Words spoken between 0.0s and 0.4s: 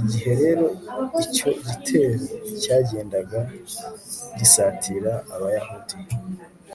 igihe